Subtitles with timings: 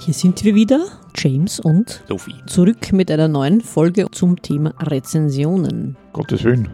[0.00, 2.34] Hier sind wir wieder, James und Sophie.
[2.46, 5.94] zurück mit einer neuen Folge zum Thema Rezensionen.
[6.14, 6.70] Gottes Willen.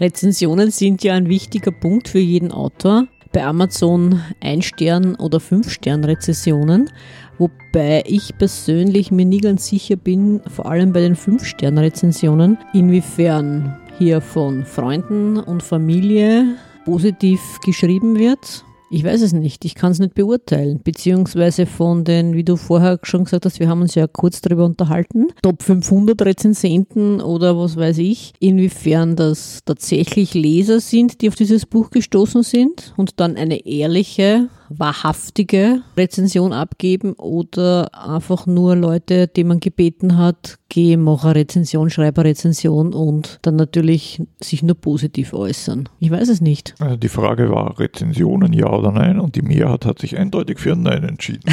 [0.00, 3.08] Rezensionen sind ja ein wichtiger Punkt für jeden Autor.
[3.32, 6.90] Bei Amazon Ein-Stern- oder Fünf-Stern-Rezessionen,
[7.38, 14.20] wobei ich persönlich mir nie ganz sicher bin, vor allem bei den Fünf-Stern-Rezensionen, inwiefern hier
[14.20, 16.54] von Freunden und Familie
[16.84, 18.64] positiv geschrieben wird.
[18.94, 20.82] Ich weiß es nicht, ich kann es nicht beurteilen.
[20.84, 24.66] Beziehungsweise von den, wie du vorher schon gesagt hast, wir haben uns ja kurz darüber
[24.66, 31.36] unterhalten, Top 500 Rezensenten oder was weiß ich, inwiefern das tatsächlich Leser sind, die auf
[31.36, 39.28] dieses Buch gestoßen sind und dann eine ehrliche, wahrhaftige Rezension abgeben oder einfach nur Leute,
[39.28, 44.62] die man gebeten hat, geh, mach eine Rezension, schreib eine Rezension und dann natürlich sich
[44.62, 45.88] nur positiv äußern.
[46.00, 46.74] Ich weiß es nicht.
[46.78, 50.72] Also die Frage war Rezensionen, ja oder nein, und die Mehrheit hat sich eindeutig für
[50.72, 51.42] ein Nein entschieden.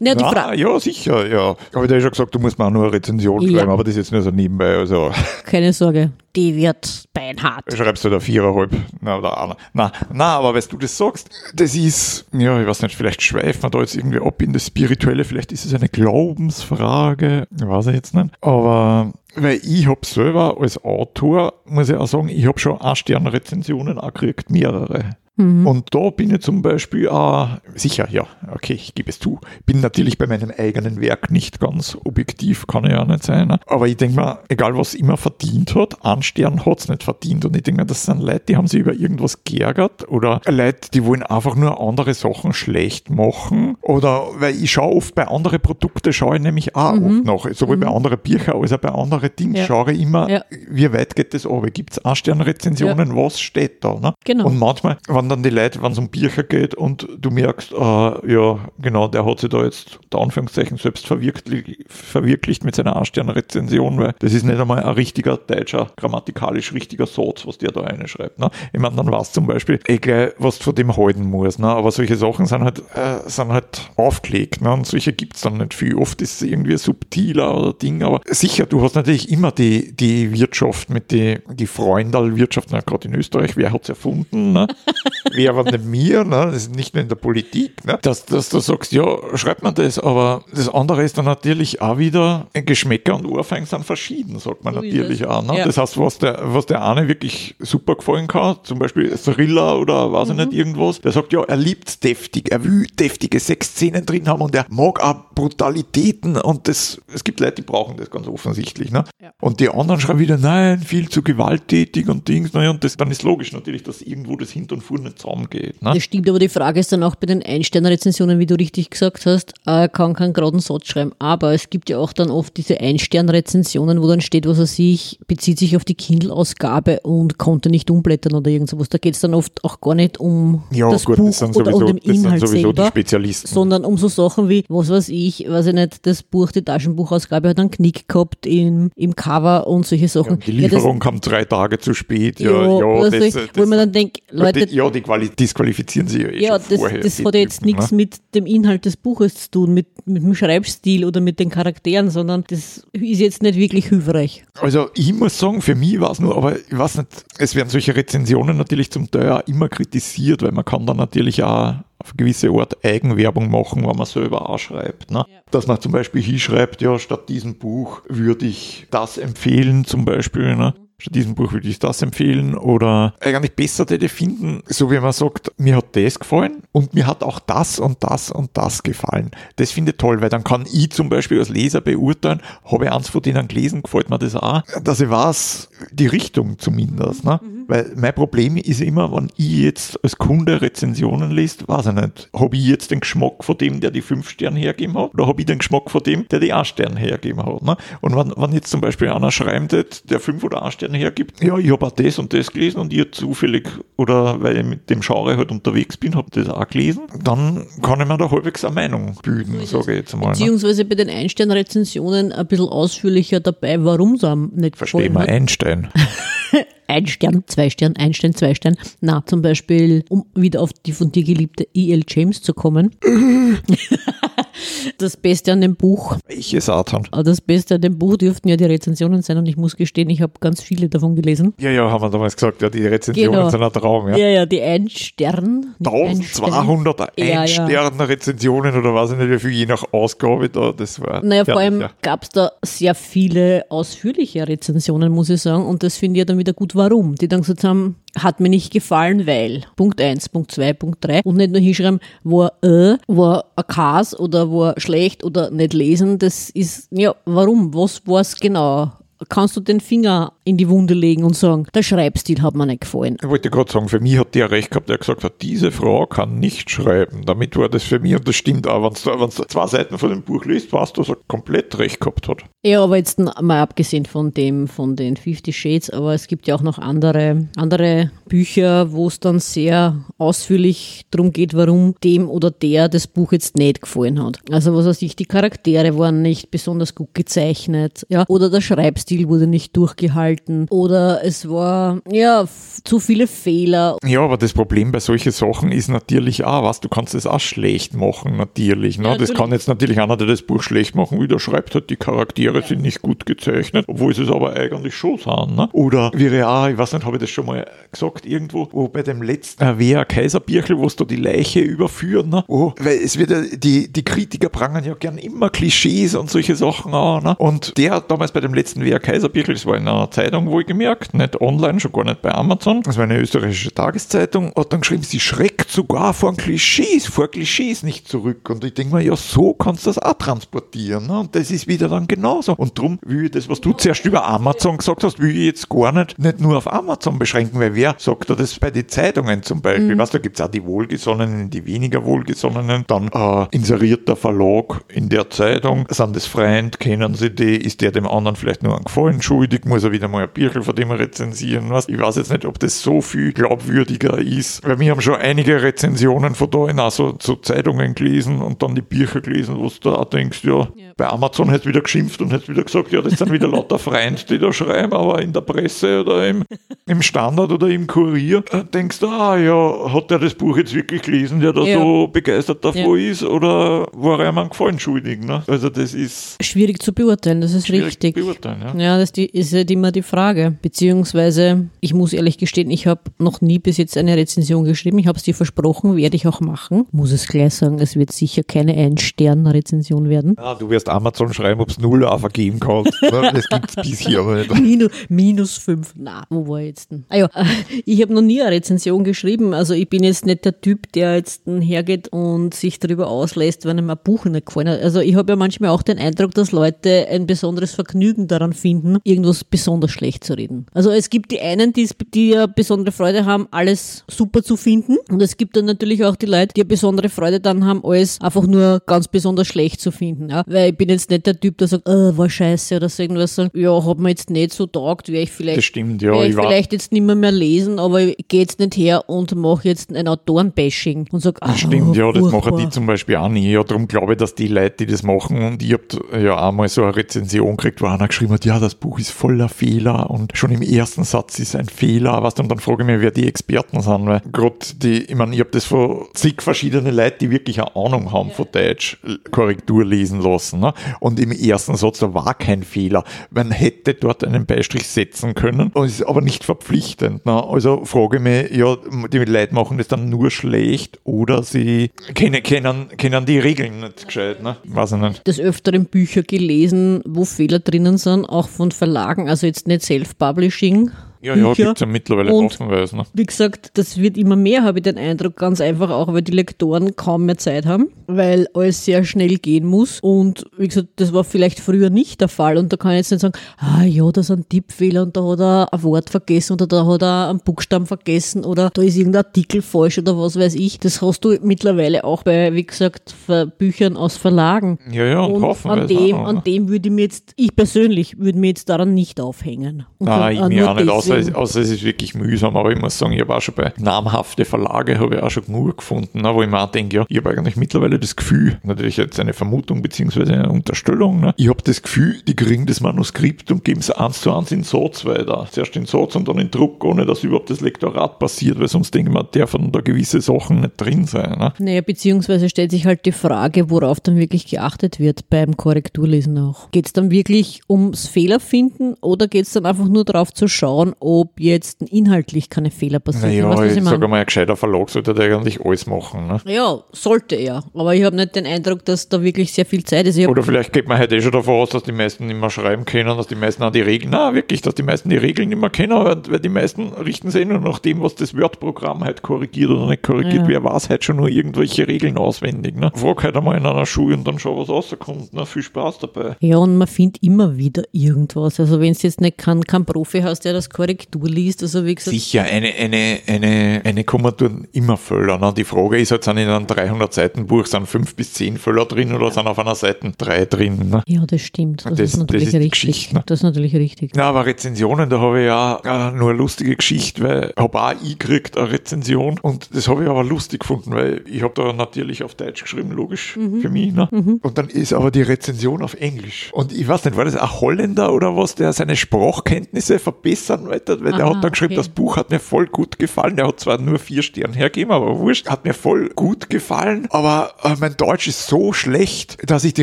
[0.00, 0.58] Ja, die ja, Frage.
[0.58, 1.56] ja, sicher, ja.
[1.74, 3.58] Habe ich dir ja schon gesagt, du musst mir auch nur eine Rezension Ja.
[3.58, 4.76] schreiben, aber das ist jetzt nur so nebenbei.
[4.76, 5.12] Also
[5.44, 7.64] Keine Sorge, die wird beinhart.
[7.72, 9.56] schreibst du da viereinhalb, na, oder einer.
[9.72, 13.62] Na, na, aber weißt du das sagst, das ist, ja, ich weiß nicht, vielleicht schweifen
[13.62, 17.94] wir da jetzt irgendwie ab in das Spirituelle, vielleicht ist es eine Glaubensfrage, weiß ich
[17.94, 18.30] jetzt nicht.
[18.40, 22.96] Aber weil ich habe selber als Autor, muss ich auch sagen, ich habe schon ein
[22.96, 25.16] Sternrezensionen auch gekriegt, mehrere.
[25.38, 29.80] Und da bin ich zum Beispiel auch, sicher, ja, okay, ich gebe es zu, bin
[29.80, 33.48] natürlich bei meinem eigenen Werk nicht ganz objektiv, kann ich ja nicht sein.
[33.48, 33.58] Ne?
[33.66, 37.46] Aber ich denke mal, egal was immer verdient hat, ein Stern hat es nicht verdient.
[37.46, 40.90] Und ich denke mir, das sind Leute, die haben sich über irgendwas geärgert oder Leute,
[40.92, 43.78] die wollen einfach nur andere Sachen schlecht machen.
[43.80, 47.78] Oder, weil ich schaue oft bei anderen Produkten, schaue ich nämlich auch oft nach, sowohl
[47.78, 49.64] bei anderen Büchern als auch bei anderen Dingen, Ja.
[49.64, 50.44] schaue ich immer, Ja.
[50.68, 51.70] wie weit geht das aber?
[51.70, 53.16] Gibt es Ein-Stern-Rezensionen?
[53.16, 53.94] Was steht da?
[53.98, 54.12] Ne?
[54.24, 54.46] Genau.
[54.46, 57.76] Und manchmal, wenn dann die Leute, wenn es um Bücher geht und du merkst, äh,
[57.76, 63.98] ja, genau, der hat sich da jetzt, der Anführungszeichen, selbst verwirklicht, verwirklicht mit seiner Anstern-Rezension,
[63.98, 68.38] weil das ist nicht einmal ein richtiger deutscher, grammatikalisch richtiger Satz, was der da reinschreibt.
[68.38, 68.50] Ne?
[68.72, 71.58] Ich meine, dann weißt du zum Beispiel eh gleich, was du von dem halten musst.
[71.58, 71.68] Ne?
[71.68, 74.60] Aber solche Sachen sind halt, äh, sind halt aufgelegt.
[74.60, 74.72] Ne?
[74.72, 75.96] Und solche gibt es dann nicht viel.
[75.96, 80.32] Oft ist es irgendwie subtiler oder Ding, aber sicher, du hast natürlich immer die, die
[80.32, 84.52] Wirtschaft mit die, die Freundal-Wirtschaft, gerade in Österreich, wer hat es erfunden?
[84.52, 84.66] Ne?
[85.32, 86.46] wer aber nicht mir, ne?
[86.46, 87.98] das ist nicht nur in der Politik, ne?
[88.02, 89.04] dass, dass du sagst, ja,
[89.36, 93.84] schreibt man das, aber das andere ist dann natürlich auch wieder, Geschmäcker und Ohrfeigen sind
[93.84, 95.42] verschieden, sagt man So natürlich auch.
[95.44, 95.58] Ne?
[95.58, 95.64] Ja.
[95.66, 100.12] Das heißt, was der, was der eine wirklich super gefallen kann, zum Beispiel Thriller oder
[100.12, 100.40] weiß Mhm.
[100.40, 104.40] ich nicht, irgendwas, der sagt, ja, er liebt deftig, er will deftige Sexszenen drin haben
[104.42, 108.90] und er mag auch Brutalitäten und das, es gibt Leute, die brauchen das ganz offensichtlich.
[108.90, 109.04] Ne?
[109.20, 109.32] Ja.
[109.40, 113.10] Und die anderen schreiben wieder, nein, viel zu gewalttätig und Dings, naja, und das, dann
[113.10, 115.82] ist logisch natürlich, dass irgendwo das Hinter und Vorne nicht zusammengeht.
[115.82, 115.92] Ne?
[115.94, 119.26] Das stimmt, aber die Frage ist dann auch bei den Ein-Stern-Rezensionen, wie du richtig gesagt
[119.26, 121.12] hast, äh, kann keinen geraden Satz schreiben.
[121.18, 125.18] Aber es gibt ja auch dann oft diese Ein-Stern-Rezensionen, wo dann steht, was er sich,
[125.26, 128.88] bezieht sich auf die Kindle-Ausgabe und konnte nicht umblättern oder irgend sowas.
[128.88, 131.56] Da geht es dann oft auch gar nicht um Ja, das gut, Buch das sind
[131.56, 132.86] oder sowieso, um den das Inhalt sowieso die selber.
[132.88, 133.48] Spezialisten.
[133.48, 137.50] Sondern um so Sachen wie, was weiß ich, weiß ich nicht, das Buch, die Taschenbuchausgabe
[137.50, 140.38] hat einen Knick gehabt im, im Cover und solche Sachen.
[140.40, 142.40] die Ja, das- Lieferung kam drei Tage zu spät.
[142.40, 146.08] Ja, ja, ja, das, ich- das, wo man dann denkt, Leute, ja, die quali disqualifizieren
[146.08, 147.00] sie ja eh Ja, das, vorher.
[147.00, 147.96] das hat ja jetzt nichts ne?
[147.96, 152.10] mit dem Inhalt des Buches zu tun, mit, mit dem Schreibstil oder mit den Charakteren,
[152.10, 154.44] sondern das ist jetzt nicht wirklich hilfreich.
[154.60, 157.68] Also ich muss sagen, für mich war es nur, aber ich weiß nicht, es werden
[157.68, 162.16] solche Rezensionen natürlich zum Teil auch immer kritisiert, weil man kann dann natürlich auch auf
[162.16, 165.10] gewisse Art Eigenwerbung machen, wenn man selber auch schreibt.
[165.10, 165.24] Ne?
[165.50, 170.56] Dass man zum Beispiel hinschreibt, ja, statt diesem Buch würde ich das empfehlen, zum Beispiel.
[170.56, 170.74] Ne?
[171.02, 175.10] Statt diesem Buch würde ich das empfehlen oder eigentlich besser hätte finden, so wie man
[175.10, 179.32] sagt, mir hat das gefallen und mir hat auch das und das und das gefallen.
[179.56, 182.92] Das finde ich toll, weil dann kann ich zum Beispiel als Leser beurteilen, habe ich
[182.92, 187.24] eins von denen gelesen, gefällt mir das auch, dass ich weiß, die Richtung zumindest.
[187.24, 187.40] Ne?
[187.66, 192.28] Weil mein Problem ist immer, wenn ich jetzt als Kunde Rezensionen lese, weiß ich nicht,
[192.32, 195.40] habe ich jetzt den Geschmack von dem, der die 5 Sterne hergeben hat, oder habe
[195.40, 197.62] ich den Geschmack von dem, der die 1 Sterne hergeben hat.
[197.62, 197.76] Ne?
[198.00, 199.72] Und wenn, wenn jetzt zum Beispiel einer schreibt,
[200.08, 202.92] der 5 oder 1 Sterne hergibt, ja, ich habe auch das und das gelesen und
[202.92, 207.02] ihr zufällig, oder weil ich mit dem Genre halt unterwegs bin, habe das auch gelesen,
[207.22, 210.26] dann kann ich mir da halbwegs eine Meinung bilden, sage ich jetzt mal.
[210.26, 210.32] Ne?
[210.32, 215.20] Beziehungsweise bei den Ein-Stern-Rezensionen ein bisschen ausführlicher dabei, warum es einem nicht Verstehen wir.
[215.20, 215.88] Einstein.
[216.92, 218.76] ein Stern, zwei Stern, ein Stern, zwei Stern.
[219.00, 222.02] Na, zum Beispiel, um wieder auf die von dir geliebte E.L.
[222.08, 222.90] James zu kommen.
[224.98, 226.16] das Beste an dem Buch.
[226.28, 227.06] Welche Satan?
[227.24, 230.20] Das Beste an dem Buch dürften ja die Rezensionen sein und ich muss gestehen, ich
[230.20, 231.54] habe ganz viele davon gelesen.
[231.58, 233.50] Ja, ja, haben wir damals gesagt, ja, die Rezensionen Genau.
[233.50, 234.16] sind ein Traum, ja.
[234.16, 235.74] Ja, ja, die ein Stern.
[235.78, 236.44] nicht ein Stern.
[236.44, 237.88] 1200 Ja, ja.
[237.92, 241.24] Oder weiß ich nicht, wie viel je nach Ausgabe da, das war.
[241.24, 245.64] Naja, vor allem gab es da sehr viele ausführliche Rezensionen, muss ich sagen.
[245.66, 247.14] Und das finde ich ja dann wieder gut, warum.
[247.14, 249.62] Die dann gesagt haben, hat mir nicht gefallen, weil.
[249.76, 251.20] Punkt 1, Punkt 2, Punkt 3.
[251.24, 256.18] Und nicht nur hinschreiben, war äh, war ein Kas oder war schlecht oder nicht lesen.
[256.18, 257.74] Das ist, ja, warum?
[257.74, 258.92] Was war es genau?
[259.28, 262.82] Kannst du den Finger in die Wunde legen und sagen, der Schreibstil hat mir nicht
[262.82, 263.16] gefallen.
[263.20, 266.06] Ich wollte gerade sagen, für mich hat der recht gehabt, der gesagt hat, diese Frau
[266.06, 267.24] kann nicht schreiben.
[267.24, 270.22] Damit war das für mich, und das stimmt auch, wenn du, zwei Seiten von dem
[270.22, 272.44] Buch liest, weißt du, dass er komplett recht gehabt hat.
[272.64, 276.54] Ja, aber jetzt mal abgesehen von dem, von den Fifty Shades, aber es gibt ja
[276.54, 282.50] auch noch andere, andere Bücher, wo es dann sehr ausführlich darum geht, warum dem oder
[282.50, 284.38] der das Buch jetzt nicht gefallen hat.
[284.50, 289.28] Also was weiß ich, die Charaktere waren nicht besonders gut gezeichnet, ja, oder der Schreibstil
[289.28, 290.31] wurde nicht durchgehalten,
[290.70, 292.46] oder es war, ja,
[292.84, 293.96] zu viele Fehler.
[294.04, 297.40] Ja, aber das Problem bei solchen Sachen ist natürlich auch, was du kannst es auch
[297.40, 298.98] schlecht machen, natürlich.
[298.98, 299.04] Ne?
[299.04, 299.38] Ja, das natürlich.
[299.38, 302.62] kann jetzt natürlich einer, der das Buch schlecht machen will, der schreibt halt, die Charaktere
[302.62, 305.56] sind nicht gut gezeichnet, obwohl sie es aber eigentlich schon sind.
[305.56, 305.68] Ne?
[305.72, 309.02] Oder wie auch, ich weiß nicht, habe ich das schon mal gesagt, irgendwo, wo bei
[309.02, 312.44] dem letzten äh, Wer Kaiserbirchel, wo sie da die Leiche überführen, ne?
[312.48, 316.56] oh, weil es wird ja, die, die Kritiker prangern ja gern immer Klischees und solche
[316.56, 317.22] Sachen an.
[317.22, 317.36] Ne?
[317.38, 320.62] Und der hat damals bei dem letzten Wer Kaiserbirchel, das war in einer Zeitung wohl
[320.62, 324.80] gemerkt, nicht online, schon gar nicht bei Amazon, das war eine österreichische Tageszeitung, hat dann
[324.80, 328.48] geschrieben, sie schreckt sogar vor Klischees, vor Klischees nicht zurück.
[328.48, 331.08] Und ich denke mir, ja, so kannst du das auch transportieren.
[331.08, 331.20] Ne?
[331.20, 332.54] Und das ist wieder dann genauso.
[332.54, 335.68] Und darum will ich das, was du zuerst über Amazon gesagt hast, will ich jetzt
[335.68, 339.42] gar nicht, nicht nur auf Amazon beschränken, weil wer sagt da das bei den Zeitungen
[339.42, 339.98] zum Beispiel?
[339.98, 344.16] Weißt du, da gibt es auch die Wohlgesonnenen, die weniger Wohlgesonnenen, dann äh, inseriert der
[344.16, 348.62] Verlag in der Zeitung, sind das Freund, kennen sie die, ist der dem anderen vielleicht
[348.62, 351.88] nur einen Gefallen schuldig, muss er wieder mal ein Birkel von dem rezensieren, was?
[351.88, 355.62] Ich weiß jetzt nicht, ob das so viel glaubwürdiger ist, weil wir haben schon einige
[355.62, 359.68] Rezensionen von da in auch so, so Zeitungen gelesen und dann die Bücher gelesen, wo
[359.68, 363.00] du da auch denkst, ja, bei Amazon hätte wieder geschimpft und hätte wieder gesagt, ja,
[363.02, 366.44] das sind wieder lauter Freunde, die da schreiben, aber in der Presse oder im,
[366.86, 370.74] im Standard oder im Kurier äh, denkst du, ah ja, hat der das Buch jetzt
[370.74, 371.78] wirklich gelesen, der da Ja.
[371.78, 375.20] so begeistert davon ist, oder war er ihm einen Gefallen schuldig?
[375.24, 375.42] Ne?
[375.46, 378.14] Also das ist Schwierig zu beurteilen, das ist schwierig richtig.
[378.16, 378.62] zu beurteilen.
[378.76, 378.82] Ja.
[378.82, 380.56] Ja, das die- ist halt immer die Frage.
[380.62, 384.98] Beziehungsweise, ich muss ehrlich gestehen, ich habe noch nie bis jetzt eine Rezension geschrieben.
[384.98, 386.86] Ich habe es dir versprochen, werde ich auch machen.
[386.92, 390.34] Muss es gleich sagen, es wird sicher keine Ein-Stern-Rezension werden.
[390.38, 392.92] Ja, du wirst Amazon schreiben, ob es null auch vergeben kannst.
[393.02, 394.60] Das gibt es bisher aber nicht.
[394.60, 395.94] Minus, minus fünf.
[395.96, 397.04] Na, wo war ich jetzt denn?
[397.08, 397.28] Ah ja,
[397.84, 399.54] ich habe noch nie eine Rezension geschrieben.
[399.54, 403.78] Also ich bin jetzt nicht der Typ, der jetzt hergeht und sich darüber auslässt, wenn
[403.78, 404.80] ihm ein Buch nicht gefallen hat.
[404.80, 408.98] Also ich habe ja manchmal auch den Eindruck, dass Leute ein besonderes Vergnügen daran finden,
[409.04, 410.66] irgendwas besonders schlecht zu reden.
[410.74, 414.96] Also es gibt die einen, die, die ja besondere Freude haben, alles super zu finden.
[415.08, 418.20] Und es gibt dann natürlich auch die Leute, die eine besondere Freude dann haben, alles
[418.20, 420.30] einfach nur ganz besonders schlecht zu finden.
[420.30, 420.42] Ja?
[420.46, 423.34] Weil ich bin jetzt nicht der Typ, der sagt, äh, war scheiße oder so irgendwas
[423.34, 426.20] sagen, ja, hat mir jetzt nicht so taugt, wäre ich vielleicht Das stimmt, ja.
[426.22, 429.34] Ich ich vielleicht jetzt nicht mehr, mehr lesen, aber ich gehe jetzt nicht her und
[429.34, 433.16] mache jetzt ein Autorenbashing und sage, ah, das stimmt, ja, das machen die zum Beispiel
[433.16, 433.50] auch nie.
[433.50, 436.68] Ja, darum glaube ich, dass die Leute, die das machen, und ich habe ja einmal
[436.68, 440.36] so eine Rezension gekriegt, wo einer geschrieben hat, ja, das Buch ist voller Fehler und
[440.36, 443.26] schon im ersten Satz ist ein Fehler, was und dann frage ich mich, wer die
[443.26, 447.30] Experten sind, weil gerade die, ich meine, ich habe das von zig verschiedene Leute, die
[447.30, 448.98] wirklich eine Ahnung haben von Deutsch,
[449.30, 450.60] Korrektur lesen lassen.
[450.60, 450.74] Ne?
[451.00, 453.04] Und im ersten Satz, da war kein Fehler.
[453.30, 457.26] Man hätte dort einen Beistrich setzen können, und ist aber nicht verpflichtend.
[457.26, 457.42] Ne?
[457.44, 458.76] Also frage ich mich, ja,
[459.12, 464.06] die Leute machen das dann nur schlecht oder sie kennen, kennen, kennen die Regeln nicht
[464.06, 464.42] gescheit.
[464.42, 464.56] Ne?
[464.64, 465.26] Weiß ich nicht.
[465.26, 470.90] des Öfteren Bücher gelesen, wo Fehler drinnen sind, auch von Verlagen, also jetzt nicht Self-Publishing.
[471.22, 472.96] Ja, ja, gibt es ja mittlerweile Und- offenweise.
[472.96, 473.04] Ne?
[473.14, 476.32] Wie gesagt, das wird immer mehr, habe ich den Eindruck, ganz einfach auch, weil die
[476.32, 480.00] Lektoren kaum mehr Zeit haben, weil alles sehr schnell gehen muss.
[480.00, 482.56] Und wie gesagt, das war vielleicht früher nicht der Fall.
[482.58, 485.22] Und da kann ich jetzt nicht sagen, ah ja, da ist ein Tippfehler und da
[485.24, 488.96] hat er ein Wort vergessen oder da hat er einen Buchstaben vergessen oder da ist
[488.96, 490.80] irgendein Artikel falsch oder was weiß ich.
[490.80, 493.14] Das hast du mittlerweile auch bei, wie gesagt,
[493.58, 494.78] Büchern aus Verlagen.
[494.90, 496.42] Ja, ja, und, Und hoffenweise an dem, auch, an ne?
[496.44, 499.86] dem würde mir jetzt, ich persönlich würde mir jetzt daran nicht aufhängen.
[499.98, 502.72] Und Nein, ich mir auch nicht, außer außer, es, außer es ist wirklich mühsam, aber
[502.72, 505.78] ich muss sagen, ich habe auch schon bei namhafte Verlage habe ich auch schon genug
[505.78, 508.96] gefunden, ne, wo ich mir auch denke, ja, ich habe eigentlich mittlerweile das Gefühl, natürlich
[508.96, 513.50] jetzt eine Vermutung beziehungsweise eine Unterstellung, ne, ich habe das Gefühl, die kriegen das Manuskript
[513.50, 515.46] und geben es eins zu eins in Satz weiter.
[515.50, 518.94] Zuerst in Satz und dann in Druck, ohne dass überhaupt das Lektorat passiert, weil sonst
[518.94, 521.38] denke ich mir, der von da gewisse Sachen nicht drin sein.
[521.38, 521.52] Ne?
[521.58, 526.70] Naja, beziehungsweise stellt sich halt die Frage, worauf dann wirklich geachtet wird beim Korrekturlesen auch.
[526.70, 530.94] Geht es dann wirklich ums Fehlerfinden oder geht es dann einfach nur darauf zu schauen,
[531.02, 533.30] ob jetzt inhaltlich keine Fehler passieren?
[533.30, 536.26] Naja, du, was ich ich sage mal, ein gescheiter Verlag sollte da eigentlich alles machen.
[536.26, 536.40] Ne?
[536.46, 537.64] Ja, sollte er.
[537.74, 540.18] Aber ich habe nicht den Eindruck, dass da wirklich sehr viel Zeit ist.
[540.18, 542.84] Oder vielleicht geht man heute eh schon davon aus, dass die meisten nicht mehr schreiben
[542.84, 545.60] können, dass die meisten auch die Regeln, na wirklich, dass die meisten die Regeln nicht
[545.60, 549.04] mehr kennen, weil, weil die meisten richten sich eh nur nach dem, was das Word-Programm
[549.04, 550.42] halt korrigiert oder nicht korrigiert.
[550.42, 550.48] Ja.
[550.48, 552.76] Wer weiß halt schon nur irgendwelche Regeln auswendig.
[552.76, 552.90] Ne?
[552.94, 555.32] Frag halt einmal in einer Schule und dann schau, was rauskommt.
[555.32, 555.46] Ne?
[555.46, 556.36] Viel Spaß dabei.
[556.40, 558.60] ja, und man findet immer wieder irgendwas.
[558.60, 561.94] Also wenn es jetzt nicht kein, kein Profi hast, der das Korrektur liest, also wie
[561.94, 565.38] gesagt, Sicher, eine, eine, eine, eine Korrektur immer Fehler.
[565.38, 565.52] Ne?
[565.56, 568.84] Die Frage ist halt, sind in einem 300 Seiten Buch sind fünf bis zehn Fehler
[568.84, 570.90] drin oder sind auf einer Seite drei drin?
[570.90, 571.02] Ne?
[571.06, 571.84] ja, das stimmt.
[571.84, 573.12] Das, Das- ist natürlich das ist richtig.
[573.12, 573.22] Ne?
[573.26, 574.12] Das ist natürlich richtig.
[574.14, 577.80] Na, aber Rezensionen, da habe ich ja äh, nur eine lustige Geschichte, weil ich habe
[577.80, 581.72] auch gekriegt eine Rezension und das habe ich aber lustig gefunden, weil ich habe da
[581.72, 583.92] natürlich auf Deutsch geschrieben, logisch, für mich.
[583.92, 584.08] Ne?
[584.42, 586.50] Und dann ist aber die Rezension auf Englisch.
[586.52, 591.04] Und ich weiß nicht, war das ein Holländer oder was, der seine Sprachkenntnisse verbessern wollte,
[591.04, 591.80] weil der Aha, hat dann geschrieben, okay.
[591.80, 593.36] das Buch hat mir voll gut gefallen.
[593.36, 597.06] Der hat zwar nur vier Sterne hergegeben, aber wurscht, hat mir voll gut gefallen.
[597.10, 599.82] Aber äh, mein Deutsch ist so schlecht, dass ich die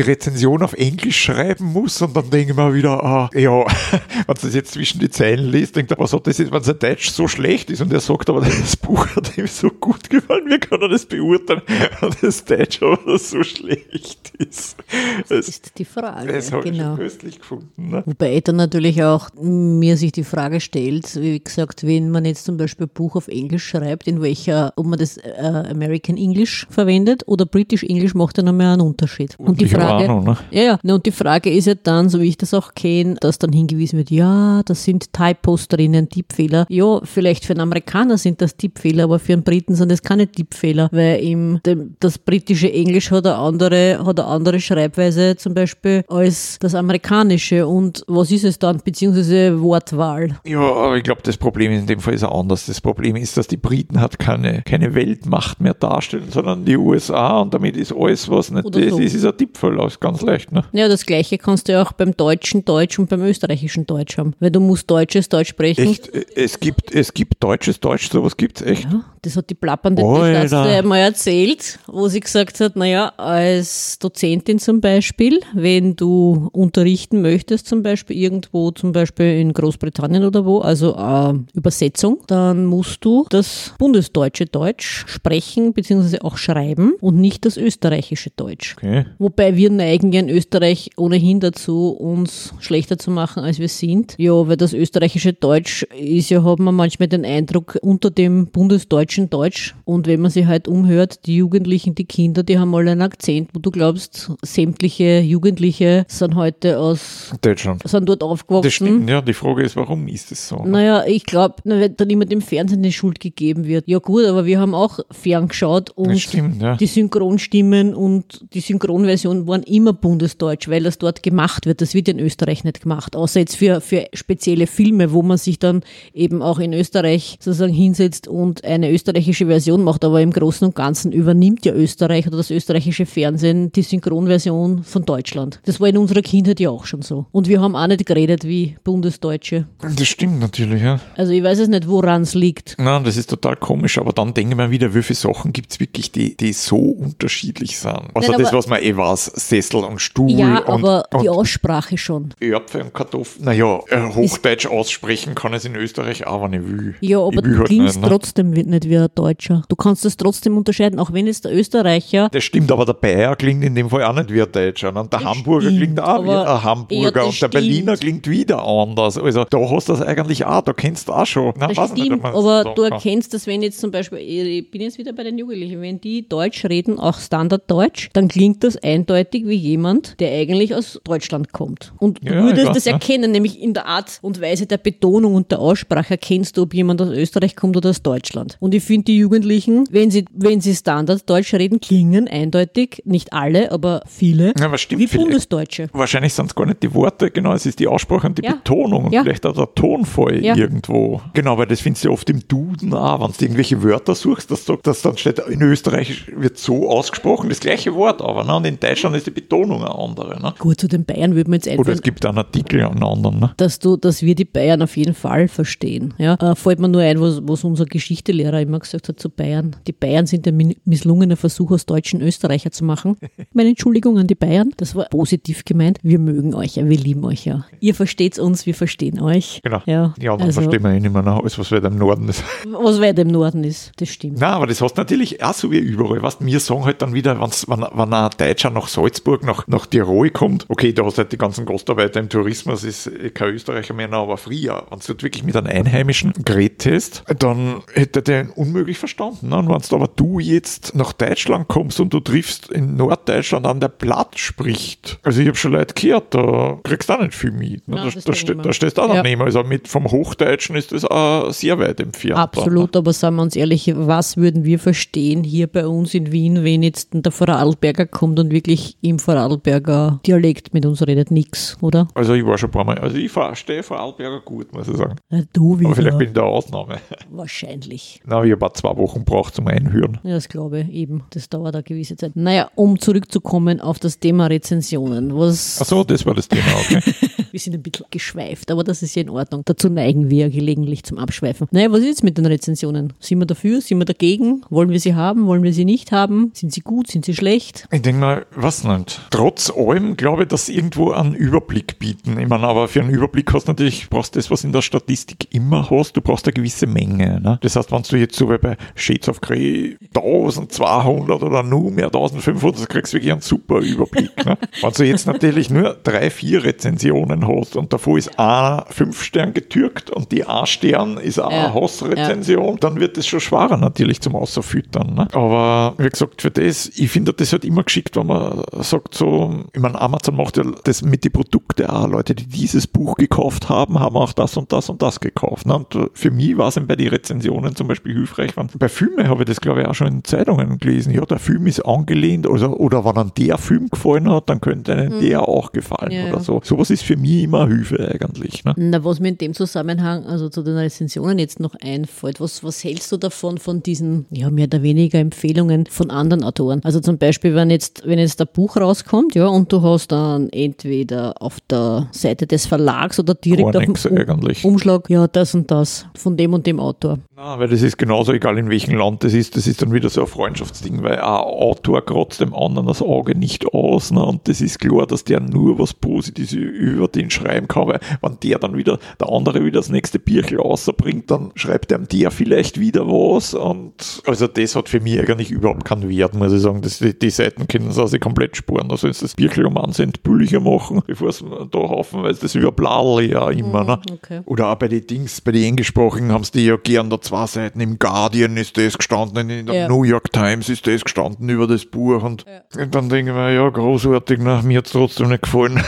[0.00, 3.50] Rezension auf Englisch schreiben muss und dann denke ich mir wieder, ah, ja,
[4.26, 6.62] wenn du das jetzt zwischen die Zeilen liest, denkt er, was hat das jetzt, wenn
[6.62, 10.10] sein Deutsch so schlecht ist und er sagt aber, das Buch hat ihm so gut
[10.10, 11.62] gefallen, wie kann er das beurteilen,
[12.00, 14.76] wenn das Deutsch aber so schlecht ist.
[15.20, 16.32] Das Das, ist die Frage.
[16.32, 16.96] das habe ich genau.
[16.96, 17.90] schon köstlich gefunden.
[17.90, 18.02] Ne?
[18.06, 22.56] Wobei dann natürlich auch mir sich die Frage stellt, wie gesagt, wenn man jetzt zum
[22.56, 27.22] Beispiel ein Buch auf Englisch schreibt, in welcher, ob man das äh, American English verwendet
[27.26, 29.34] oder British English macht ja noch mehr einen Unterschied.
[29.38, 30.36] Und die Frage, Ahnung, ne?
[30.50, 33.38] ja, ja, und die Frage ist ja dann, so wie ich das auch kenne, dass
[33.38, 36.66] dann hingewiesen wird, ja, das sind Typos drinnen, Tippfehler.
[36.68, 40.26] Ja, vielleicht für einen Amerikaner sind das Tippfehler, aber für einen Briten sind das keine
[40.26, 45.54] Tippfehler, weil im, dem, das britische Englisch hat eine andere, hat eine andere Schreibweise zum
[45.54, 47.66] Beispiel als das amerikanische.
[47.66, 50.38] Und was ist es dann, beziehungsweise Wortwahl?
[50.44, 52.66] Ja, aber ich glaube, das Problem in dem Fall ist auch anders.
[52.66, 57.40] Das Problem ist, dass die Briten halt keine, keine Weltmacht mehr darstellen, sondern die USA
[57.40, 58.98] und damit ist alles, was nicht Oder das so.
[58.98, 59.86] ist, ist ein Tippfehler.
[59.86, 60.64] Ist ganz leicht, ne?
[60.72, 64.34] Ja, das gleiche kannst du ja auch beim deutschen Deutsch und beim österreichischen Deutsch haben,
[64.40, 65.88] weil du musst deutsches Deutsch sprechen.
[65.88, 66.10] Echt?
[66.36, 68.84] Es gibt, es gibt deutsches Deutsch, sowas gibt's echt.
[68.84, 70.02] Ja, das hat die plappernde.
[70.02, 77.22] Ärzte einmal erzählt, wo sie gesagt hat, naja, als Dozentin zum Beispiel, wenn du unterrichten
[77.22, 83.04] möchtest, zum Beispiel irgendwo, zum Beispiel in Großbritannien oder wo, also äh, Übersetzung, dann musst
[83.04, 86.20] du das bundesdeutsche Deutsch sprechen bzw.
[86.20, 88.76] auch schreiben und nicht das österreichische Deutsch.
[88.76, 89.06] Okay.
[89.18, 94.14] Wobei wir neigen ja in Österreich ohnehin dazu, uns schlechter zu machen, als wir sind.
[94.18, 99.30] Ja, weil das österreichische Deutsch ist ja, hat man manchmal den Eindruck, unter dem bundesdeutschen
[99.30, 99.74] Deutsch.
[99.84, 103.50] Und wenn man sich halt umhört, die Jugendlichen, die Kinder, die haben alle einen Akzent,
[103.54, 107.82] wo du glaubst, sämtliche Jugendliche sind heute aus, Deutschland.
[107.88, 108.64] sind dort aufgewachsen.
[108.64, 109.20] Das stimmt, ja.
[109.20, 110.64] Die Frage ist, warum ist es so?
[110.64, 113.88] Naja, ich glaube, wenn dann immer dem Fernsehen die Schuld gegeben wird.
[113.88, 116.76] Ja gut, aber wir haben auch ferngeschaut und stimmt, ja.
[116.76, 121.80] die Synchronstimmen und die Synchronversion waren immer bundesdeutsch, weil das dort gemacht wird.
[121.80, 125.58] Das wird in Österreich nicht gemacht, außer jetzt für, für spezielle Filme, wo man sich
[125.58, 130.04] dann eben auch in Österreich sozusagen hinsetzt und eine österreichische Version macht.
[130.04, 135.04] Aber im Großen und Ganzen übernimmt ja Österreich oder das österreichische Fernsehen die Synchronversion von
[135.04, 135.60] Deutschland.
[135.64, 137.26] Das war in unserer Kindheit ja auch schon so.
[137.30, 139.66] Und wir haben auch nicht geredet wie Bundesdeutsche.
[139.80, 140.98] Das stimmt natürlich, ja.
[141.16, 142.76] Also ich weiß es nicht, woran es liegt.
[142.78, 145.72] Nein, das ist total komisch, aber dann denke ich mir wieder, wie viele Sachen gibt
[145.72, 147.98] es wirklich, die, die so unterschiedlich sind.
[148.14, 151.36] Also Nein, das, was man eh weiß, Sessel und Stuhl Ja, und, aber die und
[151.36, 152.34] Aussprache schon.
[152.40, 153.44] Erdbeeren und Kartoffeln.
[153.44, 156.94] Naja, äh, Hochdeutsch aussprechen kann es in Österreich auch, wenn ich will.
[157.00, 158.08] Ja, aber will du halt klingst nicht, ne?
[158.08, 159.62] trotzdem nicht wie ein Deutscher.
[159.68, 162.28] Du kannst das trotzdem unterscheiden, auch wenn es der Österreicher.
[162.32, 164.92] Das stimmt, aber der Bayer klingt in dem Fall auch nicht wie ein Deutscher.
[164.92, 165.00] ne?
[165.00, 168.22] Und der Hamburger stimmt, klingt auch wie ein Hamburger Ja, und der Berliner stimmt.
[168.24, 169.18] klingt wieder anders.
[169.18, 171.52] Also da hast du das eigentlich auch, da kennst du auch schon.
[171.58, 174.70] Na, Das nicht, stimmt, man aber sagen du erkennst, dass wenn jetzt zum Beispiel, ich
[174.70, 178.76] bin jetzt wieder bei den Jugendlichen, wenn die Deutsch reden, auch Standarddeutsch, dann klingt das
[178.76, 181.92] eindeutig wie jemand, der eigentlich aus Deutschland kommt.
[181.98, 182.92] Und du Ja, würdest weiß, das ja.
[182.92, 186.74] erkennen, nämlich in der Art und Weise der Betonung und der Aussprache erkennst du, ob
[186.74, 188.56] jemand aus Österreich kommt oder aus Deutschland.
[188.60, 193.72] Und ich finde, die Jugendlichen, wenn sie, wenn sie Standarddeutsch reden, klingen eindeutig, nicht alle,
[193.72, 195.16] aber viele, Ja, aber stimmt wie.
[195.16, 195.88] Bundesdeutsche.
[195.92, 198.52] Wahrscheinlich sind es gar nicht die Worte, genau, es ist die Aussprache und die Ja.
[198.54, 199.22] Betonung und Ja.
[199.22, 200.56] vielleicht auch der Tonfall Zufall Ja.
[200.56, 201.20] irgendwo.
[201.34, 204.50] Genau, weil das findest du ja oft im Duden auch, wenn du irgendwelche Wörter suchst,
[204.50, 208.56] dass, sagt, dass dann steht, in Österreich wird so ausgesprochen, das gleiche Wort aber, ne?
[208.56, 210.40] und in Deutschland ist die Betonung eine andere.
[210.40, 210.54] Ne?
[210.58, 213.40] Gut, zu den Bayern würde mir jetzt Oder einfallen, es gibt einen Artikel an anderen.
[213.40, 213.50] Ne?
[213.56, 216.14] dass du, dass wir die Bayern auf jeden Fall verstehen.
[216.18, 219.76] Ja, äh, fällt mir nur ein, was, was unser Geschichtelehrer immer gesagt hat zu Bayern.
[219.86, 223.16] Die Bayern sind ein misslungener Versuch, aus Deutschen Österreicher zu machen.
[223.52, 224.70] Meine Entschuldigung an die Bayern.
[224.76, 225.98] Das war positiv gemeint.
[226.02, 227.64] Wir mögen euch ja, wir lieben euch ja.
[227.80, 229.60] Ihr versteht uns, wir verstehen euch.
[229.62, 229.82] Genau.
[229.86, 232.28] Ja, Ja, dann also, verstehen wir eh nicht mehr noch alles, was weiter im Norden
[232.28, 232.42] ist.
[232.70, 234.38] was weit im Norden ist, das stimmt.
[234.40, 236.22] Na, aber das hast du natürlich auch so wie überall.
[236.22, 239.86] Weißt, wir sagen halt dann wieder, wenn's, wenn, wenn ein Deutscher nach Salzburg, nach, nach
[239.86, 243.54] Tirol kommt, okay, da hast du halt die ganzen Gastarbeiter im Tourismus, ist eh kein
[243.54, 248.42] Österreicher mehr, aber früher, wenn du halt wirklich mit einem Einheimischen geredet dann hätte der
[248.42, 249.48] ihn unmöglich verstanden.
[249.48, 249.58] Ne?
[249.58, 253.80] Und wenn du aber du jetzt nach Deutschland kommst und du triffst in Norddeutschland an,
[253.80, 257.52] der Platt spricht, also ich habe schon Leute gehört, da kriegst du auch nicht viel
[257.52, 257.86] mit.
[257.88, 257.96] Ne?
[257.96, 258.62] Nein, da, da, ste- mir.
[258.62, 259.22] da stehst du auch Ja.
[259.22, 259.42] daneben.
[259.42, 262.38] Also mit, vom Hochdeutschen ist das auch sehr weit entfernt.
[262.38, 266.64] Absolut, aber sagen wir uns ehrlich, was würden wir verstehen hier bei uns in Wien,
[266.64, 271.30] wenn jetzt der Vorarlberger kommt und wirklich im Vorarlberger Dialekt mit uns redet?
[271.30, 272.06] Nix, oder?
[272.14, 275.16] Also ich war schon ein paar Mal, also ich verstehe Vorarlberger gut, muss ich sagen.
[275.28, 276.18] Na, du Aber vielleicht wieder.
[276.18, 276.96] bin ich da eine Ausnahme.
[277.30, 278.20] Wahrscheinlich.
[278.24, 280.18] Na, ich habe zwei Wochen gebraucht zum Einhören.
[280.22, 281.24] Ja, das glaube ich eben.
[281.30, 282.36] Das dauert eine gewisse Zeit.
[282.36, 285.36] Naja, um zurückzukommen auf das Thema Rezensionen.
[285.36, 287.00] Was, Achso, das war das Thema, okay.
[287.50, 289.62] wir sind ein bisschen geschweift, aber das ist ja in Ordnung.
[289.80, 291.66] Dazu neigen wir gelegentlich zum Abschweifen.
[291.70, 293.14] Naja, was ist jetzt mit den Rezensionen?
[293.18, 293.80] Sind wir dafür?
[293.80, 294.60] Sind wir dagegen?
[294.68, 295.46] Wollen wir sie haben?
[295.46, 296.50] Wollen wir sie nicht haben?
[296.52, 297.06] Sind sie gut?
[297.06, 297.88] Sind sie schlecht?
[297.90, 299.22] Ich denke mal, was nicht.
[299.30, 302.38] Trotz allem glaube ich, dass sie irgendwo einen Überblick bieten.
[302.38, 305.48] Ich meine, aber für einen Überblick hast du natürlich, brauchst das, was in der Statistik
[305.50, 307.40] immer hast, du brauchst eine gewisse Menge.
[307.40, 307.58] Ne?
[307.62, 312.08] Das heißt, wenn du jetzt so wie bei Shades of Grey 1200 oder nur mehr
[312.08, 314.44] 1500, kriegst du wirklich einen super Überblick.
[314.44, 314.58] Ne?
[314.82, 320.10] Wenn du jetzt natürlich nur drei, vier Rezensionen hast und davor ist ein Fünf-Stern getürkt
[320.10, 321.66] und die A-Stern ist auch Ja.
[321.66, 325.14] eine Hassrezension, dann wird es schon schwerer natürlich zum Ausfüttern.
[325.14, 325.28] Ne?
[325.32, 329.64] Aber wie gesagt, für das, ich finde das halt immer geschickt, wenn man sagt so,
[329.72, 332.08] ich meine, Amazon macht ja das mit den Produkten auch.
[332.08, 335.66] Leute, die dieses Buch gekauft haben, haben auch das und das und das gekauft.
[335.66, 335.76] Ne?
[335.76, 338.56] Und für mich war es eben bei den Rezensionen zum Beispiel hilfreich.
[338.56, 341.12] Wenn, bei Filmen habe ich das, glaube ich, auch schon in Zeitungen gelesen.
[341.12, 344.92] Ja, der Film ist angelehnt, also, oder wenn einem der Film gefallen hat, dann könnte
[344.94, 346.40] einem der auch gefallen Ja, oder ja.
[346.40, 346.60] so.
[346.64, 348.64] Sowas ist für mich immer Hilfe eigentlich.
[348.64, 348.74] Ne?
[348.76, 352.82] Na, was mir in dem Zusammenhang, also zu den Rezensionen jetzt noch einfällt, was, was
[352.82, 356.80] hältst du davon, von diesen, ja, mehr oder weniger Empfehlungen von anderen Autoren?
[356.82, 360.48] Also zum Beispiel, wenn jetzt, wenn jetzt ein Buch rauskommt, ja, und du hast dann
[360.48, 364.18] entweder auf der Seite des Verlags oder direkt Gar auf dem
[364.64, 364.72] Um-.
[364.72, 367.18] Umschlag, ja, das und das, von dem und dem Autor.
[367.42, 369.56] Na, weil das ist genauso egal, in welchem Land das ist.
[369.56, 373.34] Das ist dann wieder so ein Freundschaftsding, weil ein Autor kratzt dem anderen das Auge
[373.34, 374.10] nicht aus.
[374.10, 374.22] Ne?
[374.22, 378.36] Und das ist klar, dass der nur was Positives über den schreiben kann, weil wenn
[378.42, 382.78] der dann wieder, der andere wieder das nächste Bierchen rausbringt, dann schreibt dem der vielleicht
[382.78, 383.54] wieder was.
[383.54, 386.80] Und also das hat für mich eigentlich überhaupt keinen Wert, muss ich sagen.
[386.82, 388.90] Das, die, die Seiten können sie sich komplett sparen.
[388.90, 392.34] Also wenn sie das Bierchen um einen Cent billiger machen, bevor sie da haufen, weil
[392.34, 393.84] das über Bladel ja immer.
[393.84, 394.00] Ne?
[394.12, 394.40] Okay.
[394.46, 397.46] Oder auch bei den Dings, bei den englischsprachigen haben sie die ja gern da zwei
[397.46, 397.80] Seiten.
[397.80, 399.88] Im Guardian ist das gestanden, in der Ja.
[399.88, 402.22] New York Times ist das gestanden über das Buch.
[402.22, 402.44] Und,
[402.76, 405.80] und dann denke ich mir, ja, großartig, na, mir hat es trotzdem nicht gefallen.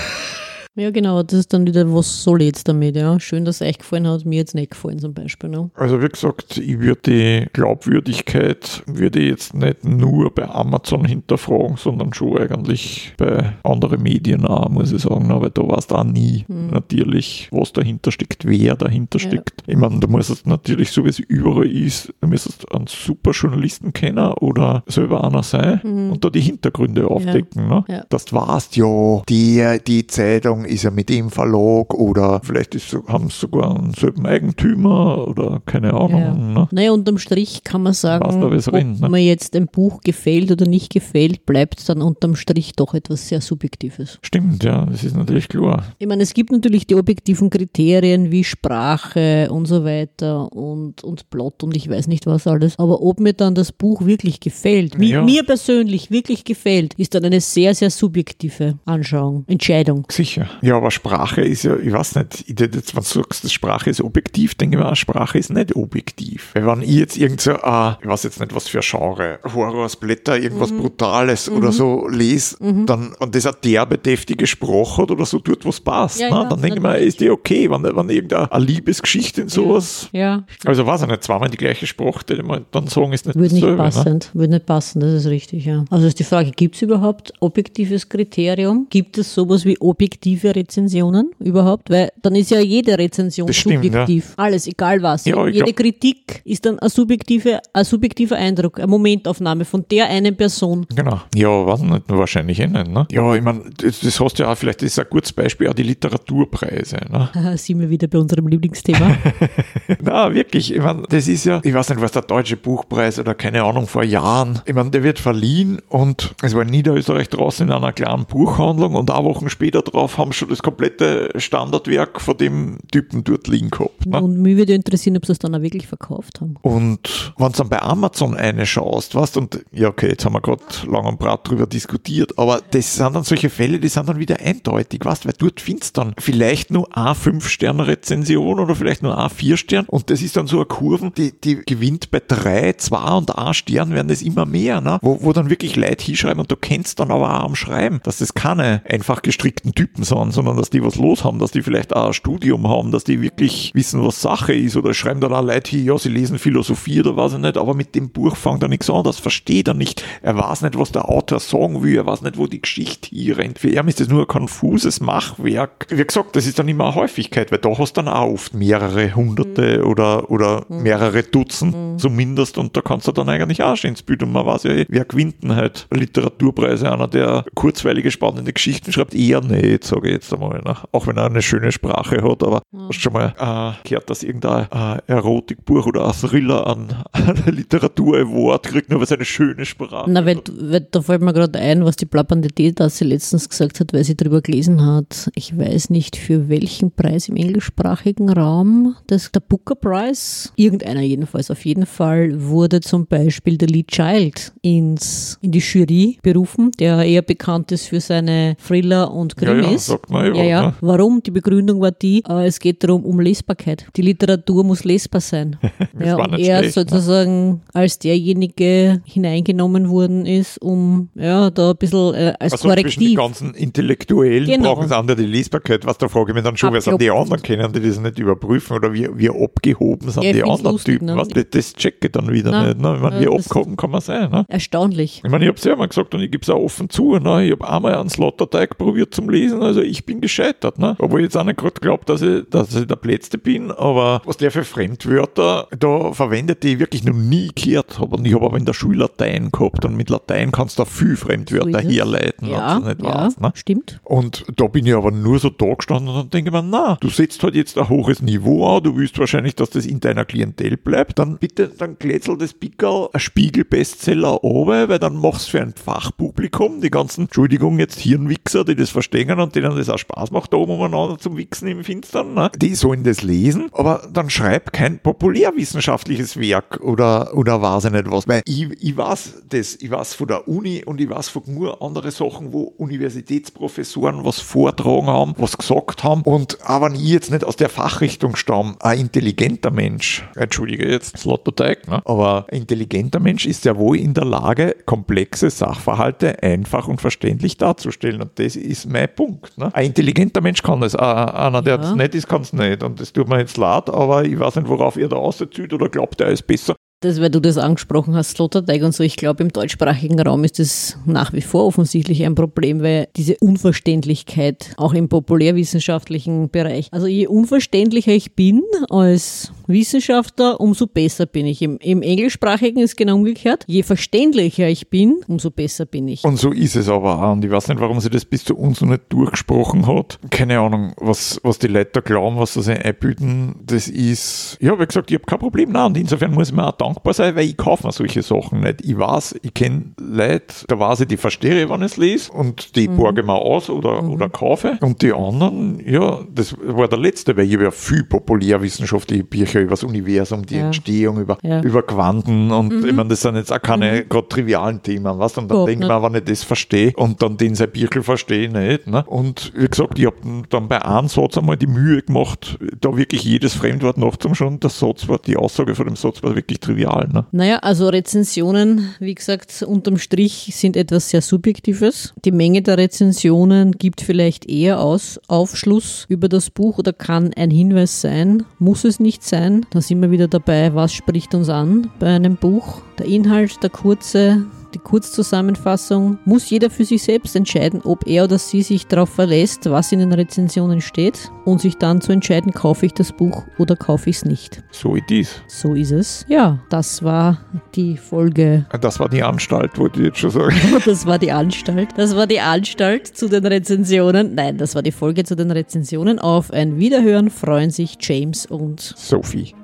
[0.74, 3.20] Ja, genau, das ist dann wieder, was soll ich jetzt damit, ja?
[3.20, 5.70] Schön, dass es euch gefallen hat, mir jetzt nicht gefallen zum Beispiel, ne?
[5.74, 11.76] Also wie gesagt, ich würde die Glaubwürdigkeit würde ich jetzt nicht nur bei Amazon hinterfragen,
[11.76, 15.30] sondern schon eigentlich bei anderen Medien auch, muss ich sagen.
[15.30, 19.28] Aber da weißt du auch nie natürlich, was dahinter steckt, wer dahinter Ja.
[19.28, 19.62] steckt.
[19.66, 23.92] Ich meine, du musst natürlich, so wie es überall ist, du müsstest einen super Journalisten
[23.92, 27.68] kennen oder selber einer sein und da die Hintergründe aufdecken.
[27.68, 27.84] Ne?
[27.88, 28.04] Ja.
[28.08, 32.96] Dass du weißt, ja, die, die Zeitung ist ja mit dem Verlag oder vielleicht ist,
[33.06, 36.20] haben sie sogar einen selben Eigentümer oder keine Ahnung.
[36.20, 36.34] Ja.
[36.34, 36.68] Ne?
[36.70, 39.08] Naja, unterm Strich kann man sagen, da, ob rennt, ne?
[39.08, 43.40] mir jetzt ein Buch gefällt oder nicht gefällt, bleibt dann unterm Strich doch etwas sehr
[43.40, 44.18] Subjektives.
[44.22, 45.84] Stimmt, ja, das ist natürlich klar.
[45.98, 51.30] Ich meine, es gibt natürlich die objektiven Kriterien wie Sprache und so weiter und, und
[51.30, 52.78] Plot und ich weiß nicht was alles.
[52.78, 55.22] Aber ob mir dann das Buch wirklich gefällt, Ja.
[55.22, 60.06] mir persönlich wirklich gefällt, ist dann eine sehr, sehr subjektive Anschauung, Entscheidung.
[60.10, 60.48] Sicher.
[60.60, 63.90] Ja, aber Sprache ist ja, ich weiß nicht, ich, hätte jetzt, wenn du sagst, Sprache
[63.90, 66.50] ist objektiv, denke ich mir, Sprache ist nicht objektiv.
[66.54, 69.38] Weil wenn ich jetzt irgend so, äh, ich weiß jetzt nicht, was für ein Genre,
[69.54, 70.78] Horrorsblätter, irgendwas Mhm.
[70.78, 75.64] Brutales oder so lese, dann, und das eine derbe, deftige Sprache hat oder so tut,
[75.64, 76.36] was passt, Ja, ne?
[76.42, 80.08] ja, dann denke ich mir, ist die okay, wenn, wenn irgendeine eine Liebesgeschichte in sowas,
[80.12, 83.36] Ja, also weiß ich nicht, zweimal die gleiche Sprache, die man dann sagen, ist nicht
[83.38, 83.76] Würde nicht Ne?
[83.76, 85.84] passend, würde nicht passen, das ist richtig, ja.
[85.90, 88.86] Also ist die Frage, gibt es überhaupt objektives Kriterium?
[88.90, 91.90] Gibt es sowas wie objektive subjektive Rezensionen überhaupt?
[91.90, 94.34] Weil dann ist ja jede Rezension Das stimmt, subjektiv.
[94.36, 95.24] Alles, egal was.
[95.24, 100.08] Ja, jede glaub- Kritik ist dann ein, subjektive, ein subjektiver Eindruck, eine Momentaufnahme von der
[100.08, 100.86] einen Person.
[100.94, 101.20] Genau.
[101.34, 102.88] Ja, weiß nicht, wahrscheinlich eh nicht.
[102.88, 103.06] Ne?
[103.10, 105.74] Ja, ich meine, das, das hast du ja auch, vielleicht ist ein gutes Beispiel, auch
[105.74, 106.98] die Literaturpreise.
[107.10, 107.56] Ne?
[107.56, 109.16] Sind wir wieder bei unserem Lieblingsthema.
[110.02, 113.34] Na, wirklich, ich meine, das ist ja, ich weiß nicht, was der Deutsche Buchpreis oder
[113.34, 117.66] keine Ahnung, vor Jahren, ich meine, der wird verliehen und es war in Niederösterreich draußen
[117.66, 122.20] in einer kleinen Buchhandlung und ein Wochen später drauf haben sie schon das komplette Standardwerk
[122.20, 124.06] von dem Typen dort liegen gehabt.
[124.06, 124.20] Ne?
[124.20, 126.56] Und mich würde interessieren, ob sie es dann auch wirklich verkauft haben.
[126.62, 130.40] Und wenn du dann bei Amazon eine schaust, weißt und ja, okay, jetzt haben wir
[130.40, 134.18] gerade lang und breit drüber diskutiert, aber das sind dann solche Fälle, die sind dann
[134.18, 139.16] wieder eindeutig, weißt weil dort findest du dann vielleicht nur eine 5-Sterne-Rezension oder vielleicht nur
[139.16, 143.16] eine 4-Stern und das ist dann so eine Kurve, die, die gewinnt bei 3, 2
[143.16, 144.98] und 1 Stern werden das immer mehr, ne?
[145.02, 148.18] wo, wo dann wirklich Leute hinschreiben und du kennst dann aber auch am Schreiben, dass
[148.18, 151.94] das keine einfach gestrickten Typen sind, sondern dass die was los haben, dass die vielleicht
[151.94, 155.42] auch ein Studium haben, dass die wirklich wissen, was Sache ist oder schreiben dann auch
[155.42, 158.62] Leute hier, ja, sie lesen Philosophie oder was ich nicht, aber mit dem Buch fängt
[158.62, 160.04] er nichts an, das versteht er nicht.
[160.22, 163.38] Er weiß nicht, was der Autor sagen will, er weiß nicht, wo die Geschichte hier
[163.38, 163.58] rennt.
[163.58, 165.86] Für ihn ist das nur ein konfuses Machwerk.
[165.90, 168.54] Wie gesagt, das ist dann immer eine Häufigkeit, weil da hast du dann auch oft
[168.54, 173.90] mehrere hunderte oder, oder mehrere Dutzend zumindest und da kannst du dann eigentlich auch schon
[173.90, 178.10] ins Bild und man weiß ja, eh, wer gewinnt denn halt Literaturpreise, einer, der kurzweilige,
[178.10, 180.60] spannende Geschichten schreibt, eher nicht, sage ich jetzt einmal.
[180.62, 180.76] Ne?
[180.92, 184.22] Auch wenn er eine schöne Sprache hat, aber hast du schon mal äh, gehört, dass
[184.22, 189.64] irgendein äh, Erotikbuch oder ein Thriller an, an Literatur-Award kriegt, nur weil es eine schöne
[189.64, 193.80] Sprache Na, weil, weil da fällt mir gerade ein, was die plappernde Teetasse letztens gesagt
[193.80, 195.30] hat, weil sie darüber gelesen hat.
[195.34, 198.96] Ich weiß nicht für welchen Preis im englischsprachigen Raum.
[199.06, 201.50] Das, der Booker Prize, irgendeiner jedenfalls.
[201.50, 207.02] Auf jeden Fall wurde zum Beispiel der Lee Child ins, in die Jury berufen, der
[207.02, 209.96] eher bekannt ist für seine Thriller und Ja, ja, Krimis.
[210.02, 210.62] Sagt man ja, was, ja.
[210.66, 210.74] ne?
[210.80, 211.22] Warum?
[211.22, 213.86] Die Begründung war die, äh, es geht darum, um Lesbarkeit.
[213.96, 215.56] Die Literatur muss lesbar sein.
[215.98, 216.82] ja, war und er schlecht, ne?
[216.82, 222.76] sozusagen als derjenige hineingenommen worden ist, um ja, da ein bisschen äh, als Also zwischen
[222.76, 223.16] den Korrektiv.
[223.16, 224.74] ganzen Intellektuellen Genau.
[224.74, 225.86] brauchen sie andere die Lesbarkeit.
[225.86, 228.18] Was da frage ich mich dann schon, wer sind die anderen, können die das nicht
[228.18, 231.06] überprüfen oder wie, wie abgehoben sind Ja, die anderen lustig, Typen?
[231.06, 231.16] ne?
[231.16, 231.28] Was?
[231.28, 232.80] Das, das checke ich dann wieder Na, nicht.
[232.80, 232.94] Ne?
[232.96, 234.30] Ich meine, wie das- abgehoben kann man sein?
[234.30, 234.44] Ne?
[234.48, 235.20] Erstaunlich.
[235.24, 237.18] Ich meine, ich habe es ja mal gesagt und ich gebe es auch offen zu.
[237.18, 237.44] Ne?
[237.46, 240.78] Ich habe einmal einen Slotterteig probiert zum Lesen, also ich bin gescheitert.
[240.78, 240.96] Ne?
[240.98, 244.22] Obwohl ich jetzt auch nicht gerade glaube, dass ich, dass ich der Letzte bin, aber
[244.24, 248.16] was der für Fremdwörter da verwendet, die ich wirklich noch nie gehört habe.
[248.16, 250.88] Und ich habe aber in der Schule Latein gehabt und mit Latein kannst du auch
[250.88, 253.40] viel Fremdwörter So herleiten, Ja, wenn du nicht ja weißt.
[253.40, 253.52] Ne?
[253.54, 254.00] stimmt.
[254.04, 257.08] Und da bin ich aber nur so da gestanden und denke ich mir, na, du
[257.08, 260.76] setzt halt jetzt ein hohes Niveau an, du willst wahrscheinlich, dass das in deiner Klientel
[260.76, 265.62] bleibt, dann bitte, dann glätzel das Pickel ein Spiegel-Bestseller oben, weil dann machst du für
[265.62, 270.30] ein Fachpublikum, die ganzen, Entschuldigung, jetzt Hirnwichser, die das verstehen und denen das auch Spaß
[270.30, 272.50] macht, da oben umeinander zum Wichsen im Finstern, ne?
[272.56, 278.10] die sollen das lesen, aber dann schreib kein populärwissenschaftliches Werk oder, oder weiß ich nicht
[278.10, 281.42] was, weil ich, ich weiß das, ich weiß von der Uni und ich weiß von
[281.46, 287.08] nur andere Sachen, wo Universitätsprofessoren was vortragen haben, was gesagt haben und aber wenn ich
[287.08, 292.02] jetzt nicht aus der Fachrichtung stamme, ein intelligenter Mensch, entschuldige jetzt, Slotterteig, ne?
[292.04, 297.56] aber ein intelligenter Mensch ist ja wohl in der Lage, komplexe Sachverhalte einfach und verständlich
[297.56, 299.58] darzustellen und das ist mein Punkt.
[299.62, 299.74] Ne?
[299.74, 301.78] Ein intelligenter Mensch kann das, äh, einer, der Ja.
[301.78, 304.56] das nicht ist, kann es nicht und das tut mir jetzt leid, aber ich weiß
[304.56, 306.74] nicht, worauf ihr da auszieht oder glaubt, er ist besser.
[307.02, 310.60] Das, weil du das angesprochen hast, Slotterteig und so, ich glaube, im deutschsprachigen Raum ist
[310.60, 317.08] das nach wie vor offensichtlich ein Problem, weil diese Unverständlichkeit auch im populärwissenschaftlichen Bereich, also
[317.08, 321.62] je unverständlicher ich bin als Wissenschaftler, umso besser bin ich.
[321.62, 323.64] Im, Im englischsprachigen ist genau umgekehrt.
[323.66, 326.24] Je verständlicher ich bin, umso besser bin ich.
[326.24, 327.32] Und so ist es aber auch.
[327.32, 330.18] Und ich weiß nicht, warum sie das bis zu uns noch nicht durchgesprochen hat.
[330.30, 333.56] Keine Ahnung, was, was die Leute da glauben, was sie einbilden.
[333.64, 335.72] Das ist, ja, wie gesagt, ich habe kein Problem.
[335.72, 338.80] Nein, und insofern muss mir auch dankbar sein, weil ich kaufe mir solche Sachen nicht.
[338.84, 342.32] Ich weiß, ich kenne Leute, da weiß ich, die verstehe ich, wenn ich es lese
[342.32, 344.78] und die borge ich mir aus oder, oder kaufe.
[344.80, 349.60] Und die anderen, ja, das war der letzte, weil ich habe ja viel populärwissenschaftliche Bücher
[349.60, 350.66] über das Universum, die Ja.
[350.66, 351.60] Entstehung, über, Ja.
[351.62, 355.36] über Quanten und ich meine, das sind jetzt auch keine gerade trivialen Themen, was?
[355.38, 358.46] Und dann Überhaupt denkt man, wenn ich das verstehe und dann den sein Birkel verstehe
[358.46, 358.86] ich nicht.
[358.86, 359.04] Ne?
[359.06, 360.16] Und wie gesagt, ich habe
[360.50, 364.60] dann bei einem Satz einmal die Mühe gemacht, da wirklich jedes Fremdwort nachzuschauen.
[364.60, 366.81] Der Satz war, die Aussage von dem Satz war wirklich trivial.
[366.84, 367.26] Ne?
[367.32, 372.14] Naja, also Rezensionen, wie gesagt, unterm Strich sind etwas sehr Subjektives.
[372.24, 377.50] Die Menge der Rezensionen gibt vielleicht eher aus Aufschluss über das Buch oder kann ein
[377.50, 379.66] Hinweis sein, muss es nicht sein.
[379.70, 382.82] Da sind wir wieder dabei, was spricht uns an bei einem Buch.
[382.98, 388.38] Der Inhalt, der kurze, die Kurzzusammenfassung, muss jeder für sich selbst entscheiden, ob er oder
[388.38, 392.86] sie sich darauf verlässt, was in den Rezensionen steht und sich dann zu entscheiden, kaufe
[392.86, 394.62] ich das Buch oder kaufe ich es nicht.
[394.70, 395.40] So it is.
[395.46, 396.24] So ist es.
[396.28, 397.38] Ja, das war
[397.74, 398.66] die Folge.
[398.80, 400.56] Das war die Anstalt, wollte ich jetzt schon sagen.
[400.84, 401.90] Das war die Anstalt.
[401.96, 404.34] Das war die Anstalt zu den Rezensionen.
[404.34, 406.18] Nein, das war die Folge zu den Rezensionen.
[406.18, 409.54] Auf ein Wiederhören freuen sich James und Sophie.